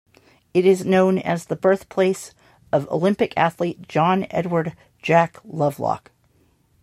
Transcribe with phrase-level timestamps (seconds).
[0.51, 2.33] It is known as the birthplace
[2.71, 6.09] of Olympic athlete John Edward "Jack" Lovelock.